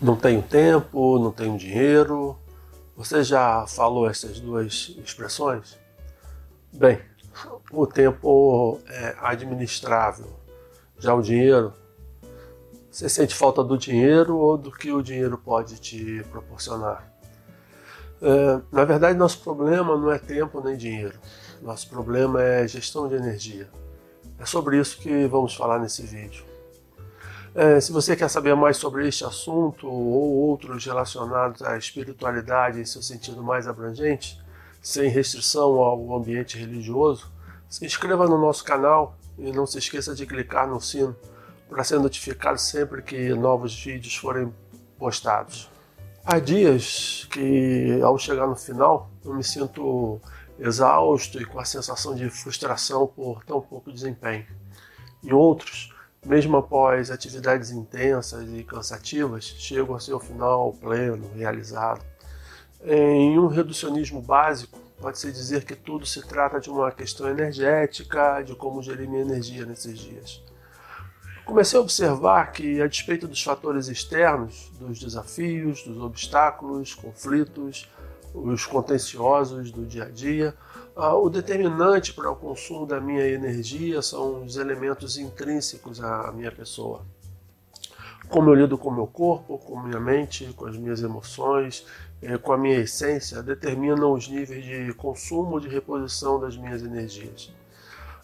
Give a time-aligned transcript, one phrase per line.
[0.00, 2.34] Não tenho tempo, não tenho dinheiro.
[2.96, 5.78] Você já falou essas duas expressões?
[6.72, 6.98] Bem,
[7.70, 10.26] o tempo é administrável.
[10.98, 11.72] Já o dinheiro,
[12.90, 17.06] você sente falta do dinheiro ou do que o dinheiro pode te proporcionar?
[18.22, 21.18] É, na verdade, nosso problema não é tempo nem dinheiro.
[21.60, 23.68] Nosso problema é gestão de energia.
[24.38, 26.49] É sobre isso que vamos falar nesse vídeo.
[27.54, 32.84] É, se você quer saber mais sobre este assunto ou outros relacionados à espiritualidade em
[32.84, 34.40] seu sentido mais abrangente,
[34.80, 37.28] sem restrição ao ambiente religioso,
[37.68, 41.14] se inscreva no nosso canal e não se esqueça de clicar no sino
[41.68, 44.52] para ser notificado sempre que novos vídeos forem
[44.98, 45.68] postados.
[46.24, 50.20] Há dias que, ao chegar no final, eu me sinto
[50.58, 54.46] exausto e com a sensação de frustração por tão pouco desempenho.
[55.24, 55.92] Em outros,
[56.24, 62.02] mesmo após atividades intensas e cansativas, chego ao seu final pleno, realizado.
[62.84, 68.54] Em um reducionismo básico, pode-se dizer que tudo se trata de uma questão energética, de
[68.54, 70.42] como gerir minha energia nesses dias.
[71.44, 77.88] Comecei a observar que, a despeito dos fatores externos, dos desafios, dos obstáculos, conflitos,
[78.32, 80.54] os contenciosos do dia a dia,
[81.08, 87.02] o determinante para o consumo da minha energia são os elementos intrínsecos à minha pessoa.
[88.28, 91.84] Como eu lido com o meu corpo, com minha mente, com as minhas emoções,
[92.22, 97.50] eh, com a minha essência, determinam os níveis de consumo de reposição das minhas energias.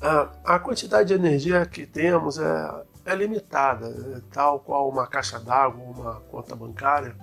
[0.00, 3.86] Ah, a quantidade de energia que temos é, é limitada,
[4.16, 7.14] é tal qual uma caixa d'água, uma conta bancária.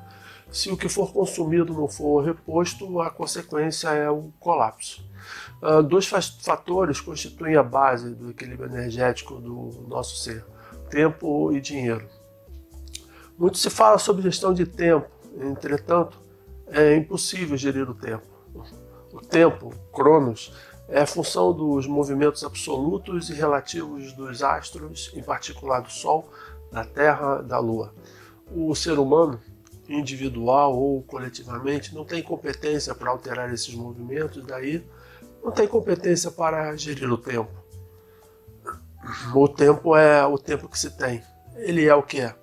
[0.52, 5.04] Se o que for consumido não for reposto, a consequência é o colapso.
[5.62, 10.44] Uh, dois fatores constituem a base do equilíbrio energético do nosso ser:
[10.90, 12.08] tempo e dinheiro.
[13.38, 15.08] Muito se fala sobre gestão de tempo,
[15.40, 16.18] entretanto,
[16.68, 18.26] é impossível gerir o tempo.
[19.14, 20.52] O tempo, Cronos,
[20.88, 26.30] é função dos movimentos absolutos e relativos dos astros, em particular do Sol,
[26.72, 27.94] da Terra, da Lua.
[28.52, 29.40] O ser humano,
[29.90, 34.84] individual ou coletivamente, não tem competência para alterar esses movimentos, daí
[35.44, 37.52] não tem competência para gerir o tempo.
[39.34, 41.24] O tempo é o tempo que se tem.
[41.56, 42.36] Ele é o que é.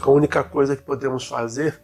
[0.00, 1.80] A única coisa que podemos fazer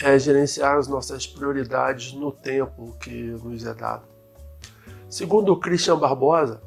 [0.00, 4.04] é gerenciar as nossas prioridades no tempo que nos é dado.
[5.08, 6.60] Segundo Christian Barbosa,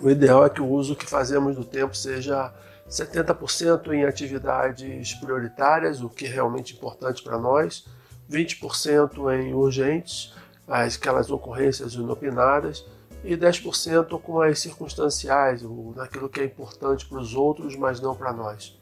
[0.00, 2.52] o ideal é que o uso que fazemos do tempo seja
[2.88, 7.86] 70% em atividades prioritárias, o que é realmente importante para nós,
[8.30, 10.34] 20% em urgentes
[10.66, 12.84] aquelas ocorrências inopinadas,
[13.24, 15.62] e 10% com as circunstanciais,
[15.96, 18.78] naquilo que é importante para os outros, mas não para nós.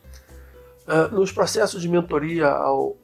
[0.86, 2.96] Uh, nos processos de mentoria, ao...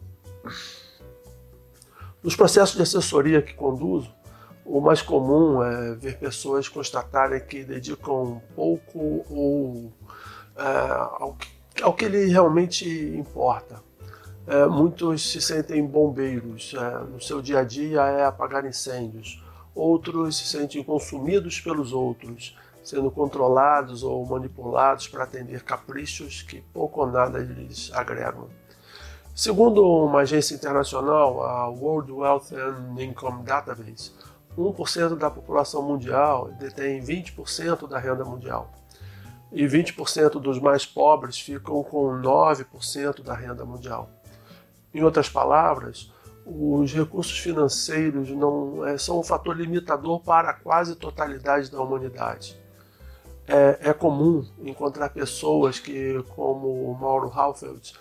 [2.23, 4.11] nos processos de assessoria que conduzo,
[4.65, 9.93] o mais comum é ver pessoas constatarem que dedicam pouco ou
[10.57, 12.87] ao, que, ao que lhe realmente
[13.17, 13.81] importa
[14.47, 19.43] é, muitos se sentem bombeiros, é, no seu dia a dia é apagar incêndios.
[19.75, 27.03] Outros se sentem consumidos pelos outros, sendo controlados ou manipulados para atender caprichos que pouco
[27.03, 28.49] ou nada lhes agregam.
[29.35, 34.13] Segundo uma agência internacional, a World Wealth and Income Database,
[34.59, 38.71] 1% da população mundial detém 20% da renda mundial.
[39.53, 44.09] E 20% dos mais pobres ficam com 9% da renda mundial.
[44.95, 46.11] Em outras palavras,
[46.45, 52.57] os recursos financeiros não é, são um fator limitador para a quase totalidade da humanidade.
[53.47, 57.93] É, é comum encontrar pessoas que, como o Mauro Halfeld,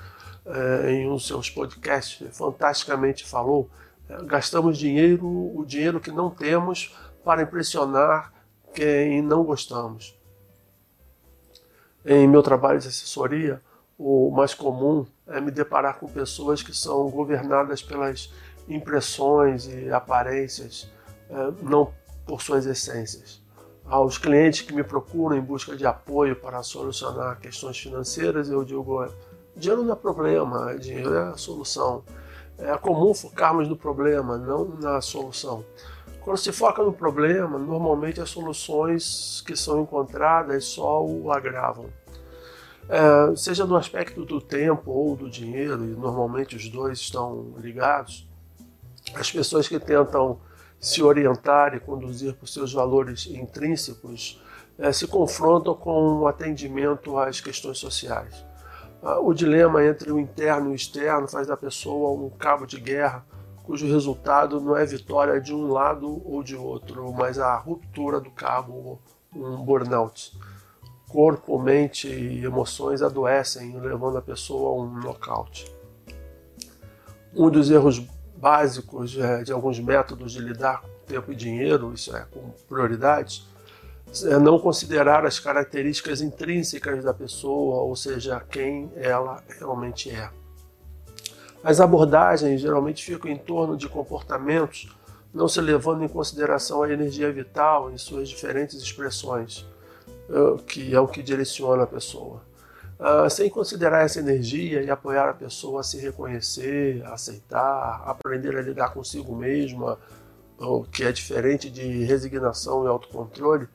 [0.46, 3.70] é, em um dos seus podcasts, fantasticamente falou,
[4.10, 8.34] é, gastamos dinheiro, o dinheiro que não temos, para impressionar
[8.74, 10.16] quem não gostamos.
[12.06, 13.62] Em meu trabalho de assessoria,
[13.98, 18.32] o mais comum é me deparar com pessoas que são governadas pelas
[18.68, 20.90] impressões e aparências,
[21.30, 21.94] é, não
[22.26, 23.40] por suas essências.
[23.86, 29.06] Aos clientes que me procuram em busca de apoio para solucionar questões financeiras, eu digo:
[29.56, 32.04] dinheiro não é problema, dinheiro é a solução.
[32.58, 35.64] É comum focarmos no problema, não na solução.
[36.22, 41.86] Quando se foca no problema, normalmente as soluções que são encontradas só o agravam.
[42.88, 48.28] É, seja no aspecto do tempo ou do dinheiro, e normalmente os dois estão ligados,
[49.16, 50.40] as pessoas que tentam
[50.80, 54.42] se orientar e conduzir por seus valores intrínsecos
[54.78, 58.44] é, se confrontam com o atendimento às questões sociais.
[59.04, 62.80] Ah, o dilema entre o interno e o externo faz da pessoa um cabo de
[62.80, 63.26] guerra
[63.64, 68.30] cujo resultado não é vitória de um lado ou de outro, mas a ruptura do
[68.32, 69.00] cabo,
[69.36, 70.38] um burnout.
[71.08, 75.72] Corpo, mente e emoções adoecem, levando a pessoa a um nocaute.
[77.36, 78.00] Um dos erros
[78.38, 83.46] básicos é, de alguns métodos de lidar com tempo e dinheiro, isso é, com prioridades,
[84.26, 90.30] é não considerar as características intrínsecas da pessoa, ou seja, quem ela realmente é.
[91.64, 94.96] As abordagens geralmente ficam em torno de comportamentos,
[95.34, 99.66] não se levando em consideração a energia vital em suas diferentes expressões,
[100.30, 102.42] eh, que é o que direciona a pessoa.
[103.04, 108.56] Ah, sem considerar essa energia e apoiar a pessoa a se reconhecer, a aceitar, aprender
[108.56, 109.98] a lidar consigo mesma,
[110.60, 113.68] o que é diferente de resignação e autocontrole,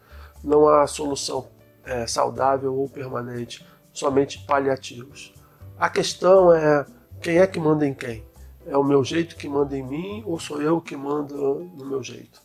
[0.45, 1.49] não há solução
[1.85, 5.35] é, saudável ou permanente, somente paliativos.
[5.77, 6.87] A questão é
[7.21, 8.25] quem é que manda em quem?
[8.67, 11.35] É o meu jeito que manda em mim ou sou eu que mando
[11.77, 12.41] no meu jeito?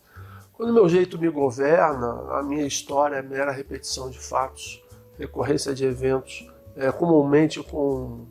[0.54, 4.84] Quando o meu jeito me governa, a minha história é mera repetição de fatos,
[5.18, 8.28] recorrência de eventos, é, comumente com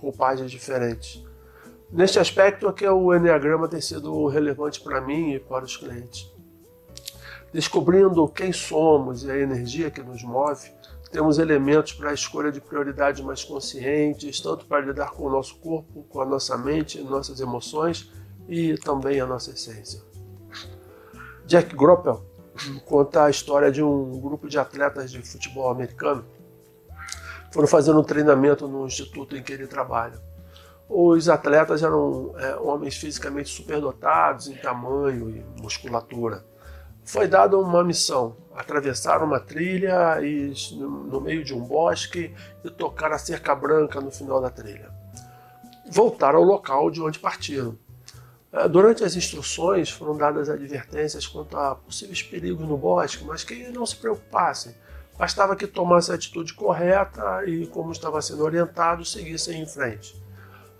[0.00, 1.22] roupagens diferentes.
[1.90, 6.26] Neste aspecto é que o Enneagrama tem sido relevante para mim e para os clientes.
[7.52, 10.70] Descobrindo quem somos e a energia que nos move,
[11.14, 15.54] temos elementos para a escolha de prioridades mais conscientes, tanto para lidar com o nosso
[15.60, 18.10] corpo, com a nossa mente, nossas emoções
[18.48, 20.02] e também a nossa essência.
[21.46, 22.20] Jack Groppel
[22.84, 26.24] conta a história de um grupo de atletas de futebol americano.
[27.52, 30.20] Foram fazendo um treinamento no instituto em que ele trabalha.
[30.88, 36.44] Os atletas eram é, homens fisicamente superdotados em tamanho e musculatura
[37.04, 42.34] foi dada uma missão: atravessar uma trilha e, no meio de um bosque
[42.64, 44.88] e tocar a cerca branca no final da trilha.
[45.90, 47.76] Voltar ao local de onde partiram.
[48.50, 53.68] É, durante as instruções foram dadas advertências quanto a possíveis perigos no bosque, mas que
[53.68, 54.74] não se preocupassem.
[55.18, 60.16] Bastava que tomassem a atitude correta e, como estava sendo orientado, seguissem em frente.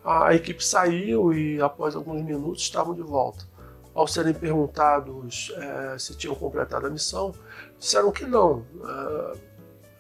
[0.05, 3.54] A equipe saiu e, após alguns minutos, estavam de volta
[3.95, 7.35] ao serem perguntados é, se tinham completado a missão,
[7.79, 8.65] disseram que não.
[8.85, 9.55] É,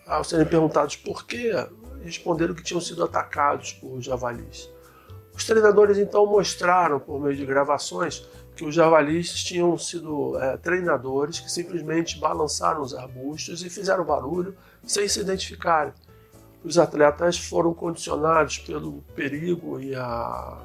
[0.06, 1.52] ao serem perguntados por quê,
[2.02, 4.68] responderam que tinham sido atacados por javalis.
[5.34, 11.40] Os treinadores então mostraram, por meio de gravações, que os javalis tinham sido é, treinadores
[11.40, 14.54] que simplesmente balançaram os arbustos e fizeram barulho
[14.86, 15.92] sem se identificarem.
[16.62, 20.62] Os atletas foram condicionados pelo perigo e, a,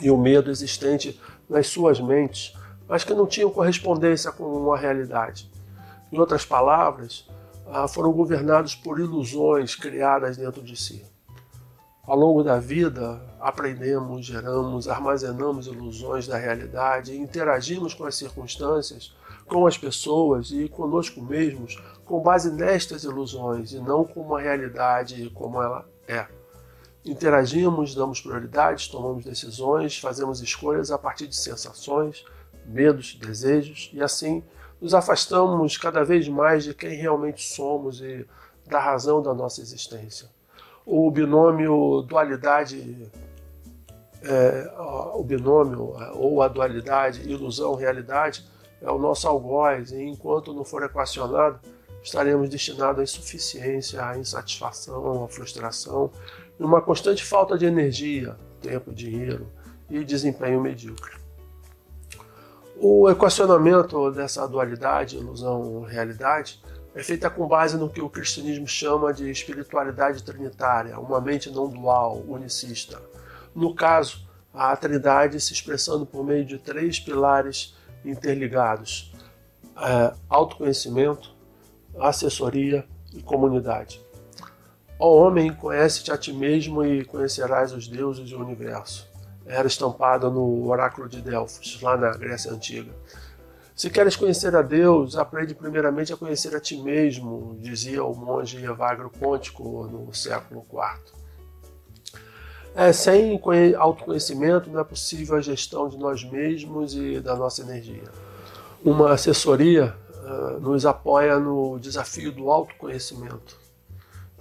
[0.00, 1.18] e o medo existente
[1.48, 2.54] nas suas mentes,
[2.88, 5.50] mas que não tinham correspondência com a realidade.
[6.12, 7.26] Em outras palavras,
[7.66, 11.04] ah, foram governados por ilusões criadas dentro de si.
[12.06, 19.14] Ao longo da vida, aprendemos, geramos, armazenamos ilusões da realidade, interagimos com as circunstâncias,
[19.46, 25.30] com as pessoas e conosco mesmos com base nestas ilusões e não com uma realidade
[25.34, 26.26] como ela é.
[27.04, 32.24] Interagimos, damos prioridades, tomamos decisões, fazemos escolhas a partir de sensações,
[32.64, 34.42] medos, desejos e assim
[34.80, 38.26] nos afastamos cada vez mais de quem realmente somos e
[38.66, 40.28] da razão da nossa existência.
[40.86, 43.10] O binômio dualidade,
[44.22, 44.72] é,
[45.14, 48.44] o binômio ou a dualidade ilusão-realidade
[48.80, 51.60] é o nosso algoz e enquanto não for equacionado,
[52.02, 56.10] estaremos destinados à insuficiência, à insatisfação, à frustração
[56.58, 59.46] numa constante falta de energia, tempo, dinheiro
[59.90, 61.14] e desempenho medíocre.
[62.76, 66.60] O equacionamento dessa dualidade, ilusão-realidade,
[66.94, 71.68] é feita com base no que o cristianismo chama de espiritualidade trinitária, uma mente não
[71.68, 73.00] dual, unicista.
[73.54, 79.12] No caso, a trindade se expressando por meio de três pilares interligados:
[79.76, 81.30] é, autoconhecimento,
[81.98, 84.03] assessoria e comunidade.
[84.98, 89.08] Ó homem, conhece-te a ti mesmo e conhecerás os deuses e o universo.
[89.44, 92.92] Era estampada no oráculo de Delfos, lá na Grécia Antiga.
[93.74, 98.64] Se queres conhecer a Deus, aprende primeiramente a conhecer a ti mesmo, dizia o monge
[98.64, 101.12] Evagro Pontico no século IV.
[102.76, 103.40] É, sem
[103.76, 108.04] autoconhecimento não é possível a gestão de nós mesmos e da nossa energia.
[108.84, 113.63] Uma assessoria uh, nos apoia no desafio do autoconhecimento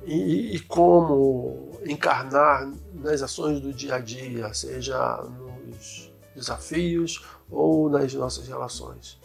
[0.05, 8.13] e, e, como encarnar nas ações do dia a dia, seja nos desafios ou nas
[8.13, 9.19] nossas relações.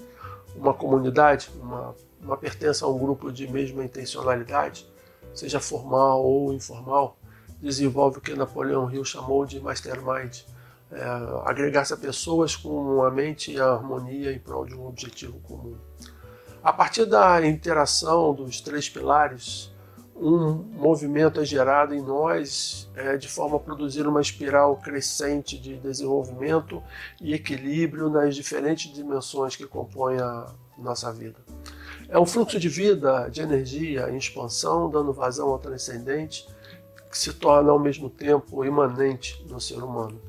[0.55, 4.87] Uma comunidade, uma, uma pertença a um grupo de mesma intencionalidade,
[5.35, 7.17] seja formal ou informal,
[7.61, 10.41] desenvolve o que Napoleão Hill chamou de mastermind,
[10.91, 11.03] é,
[11.45, 15.77] agregar-se a pessoas com uma mente e harmonia em prol de um objetivo comum.
[16.63, 19.71] A partir da interação dos três pilares,
[20.21, 25.77] um movimento é gerado em nós é, de forma a produzir uma espiral crescente de
[25.77, 26.83] desenvolvimento
[27.21, 31.37] e equilíbrio nas diferentes dimensões que compõem a nossa vida.
[32.09, 36.49] É um fluxo de vida, de energia em expansão, dando vazão ao transcendente,
[37.11, 40.21] que se torna ao mesmo tempo imanente no ser humano.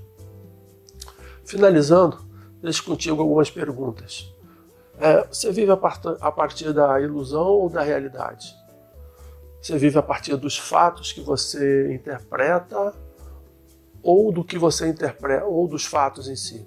[1.46, 2.20] Finalizando,
[2.62, 4.32] deixo contigo algumas perguntas.
[5.00, 8.59] É, você vive a partir da ilusão ou da realidade?
[9.62, 12.94] Você vive a partir dos fatos que você interpreta
[14.02, 16.66] ou do que você interpreta ou dos fatos em si.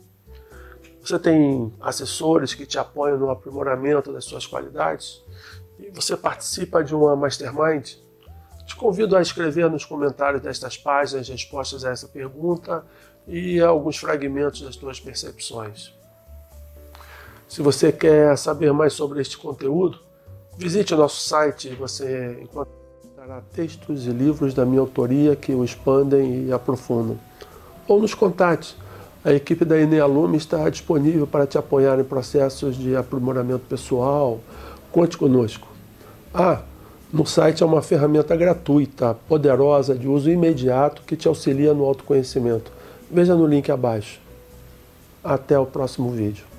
[1.03, 5.21] Você tem assessores que te apoiam no aprimoramento das suas qualidades
[5.79, 7.95] e você participa de uma mastermind.
[8.67, 12.85] Te convido a escrever nos comentários destas páginas respostas a essa pergunta
[13.27, 15.93] e alguns fragmentos das suas percepções.
[17.49, 19.99] Se você quer saber mais sobre este conteúdo,
[20.57, 22.82] visite o nosso site, você encontra
[23.25, 27.17] Trará textos e livros da minha autoria que o expandem e aprofundam.
[27.87, 28.77] Ou nos contate.
[29.25, 34.41] A equipe da Enealume está disponível para te apoiar em processos de aprimoramento pessoal.
[34.91, 35.69] Conte conosco.
[36.35, 36.63] Ah,
[37.13, 42.73] no site é uma ferramenta gratuita, poderosa, de uso imediato que te auxilia no autoconhecimento.
[43.09, 44.21] Veja no link abaixo.
[45.23, 46.52] Até o próximo vídeo.